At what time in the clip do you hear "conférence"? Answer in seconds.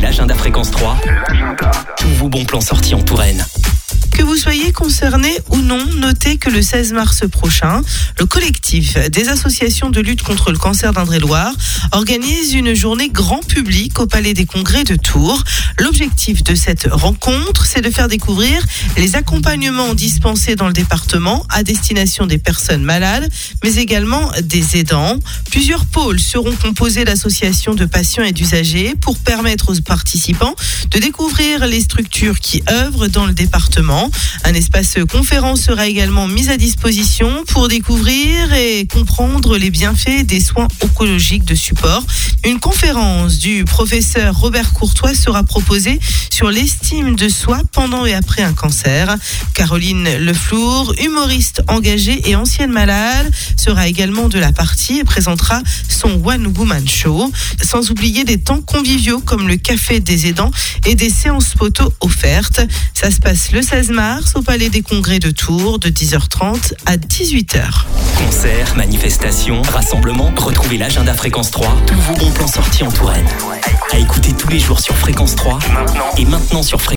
35.10-35.60, 42.60-43.38